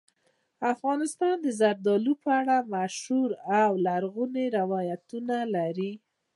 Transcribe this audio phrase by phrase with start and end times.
[0.73, 3.29] افغانستان د زردالو په اړه مشهور
[3.61, 5.91] او لرغوني روایتونه لري.